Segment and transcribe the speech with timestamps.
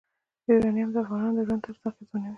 [0.47, 2.29] یورانیم د افغانانو د ژوند طرز اغېزمنوي.